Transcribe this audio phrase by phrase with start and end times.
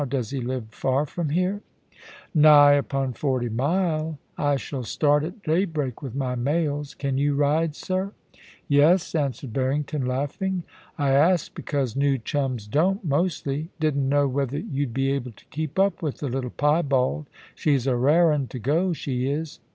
[0.09, 1.61] Does he live far from here
[2.19, 4.17] ?'* Nigh upon forty mile.
[4.35, 6.95] I shall start at daybreak with my mails.
[6.95, 8.11] Can you ride, sir?
[8.67, 10.63] Yes,' answered Barrington, laughing.
[10.81, 13.69] * I asked because new chums don't, mostly.
[13.79, 17.27] Didn't know whether you'd be able to keep up with the little piebald.
[17.53, 19.59] She's a rare un to go, she is.